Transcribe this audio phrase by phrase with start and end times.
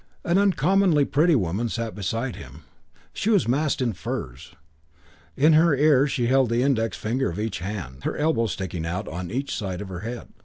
[0.25, 2.63] An uncommonly pretty woman sat beside him.
[3.13, 4.53] She was massed in furs.
[5.37, 9.07] In her ears she held the index finger of each hand, her elbows sticking out
[9.07, 10.29] on each side of her head.